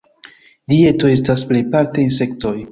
Dieto 0.73 1.13
estas 1.17 1.45
plejparte 1.53 2.09
insektoj. 2.09 2.59